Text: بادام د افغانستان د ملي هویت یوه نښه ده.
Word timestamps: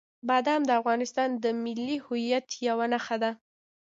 بادام 0.29 0.61
د 0.65 0.71
افغانستان 0.79 1.29
د 1.43 1.45
ملي 1.63 1.91
هویت 2.05 2.47
یوه 2.67 2.85
نښه 2.93 3.17
ده. 3.23 3.31